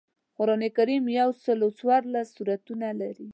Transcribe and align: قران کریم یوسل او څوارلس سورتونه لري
قران 0.37 0.63
کریم 0.77 1.03
یوسل 1.19 1.59
او 1.63 1.69
څوارلس 1.79 2.27
سورتونه 2.35 2.87
لري 3.01 3.29